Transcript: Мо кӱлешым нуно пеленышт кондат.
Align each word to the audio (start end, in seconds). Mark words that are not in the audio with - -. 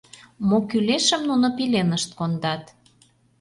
Мо 0.47 0.57
кӱлешым 0.69 1.21
нуно 1.29 1.47
пеленышт 1.57 2.11
кондат. 2.17 2.63